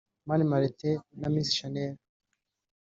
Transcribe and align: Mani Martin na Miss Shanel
Mani 0.27 0.45
Martin 0.51 0.97
na 1.19 1.27
Miss 1.33 1.53
Shanel 1.57 1.93